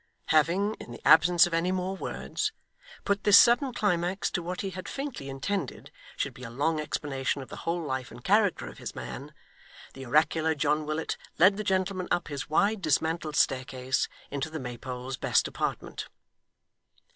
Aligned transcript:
Having, 0.29 0.73
in 0.79 0.89
the 0.89 1.07
absence 1.07 1.45
of 1.45 1.53
any 1.53 1.71
more 1.71 1.95
words, 1.95 2.51
put 3.05 3.23
this 3.23 3.37
sudden 3.37 3.71
climax 3.71 4.31
to 4.31 4.41
what 4.41 4.61
he 4.61 4.71
had 4.71 4.89
faintly 4.89 5.29
intended 5.29 5.91
should 6.17 6.33
be 6.33 6.41
a 6.41 6.49
long 6.49 6.79
explanation 6.79 7.43
of 7.43 7.49
the 7.49 7.55
whole 7.69 7.83
life 7.83 8.09
and 8.09 8.23
character 8.23 8.67
of 8.67 8.79
his 8.79 8.95
man, 8.95 9.31
the 9.93 10.07
oracular 10.07 10.55
John 10.55 10.87
Willet 10.87 11.17
led 11.37 11.55
the 11.55 11.63
gentleman 11.63 12.07
up 12.09 12.29
his 12.29 12.49
wide 12.49 12.81
dismantled 12.81 13.35
staircase 13.35 14.09
into 14.31 14.49
the 14.49 14.59
Maypole's 14.59 15.17
best 15.17 15.47
apartment. 15.47 16.07